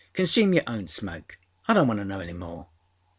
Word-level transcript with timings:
Consume 0.13 0.51
your 0.55 0.63
own 0.65 0.87
smoke. 0.87 1.37
I 1.67 1.75
donât 1.75 1.87
want 1.87 1.99
to 1.99 2.05
know 2.05 2.19
any 2.21 2.33
more. 2.33 2.69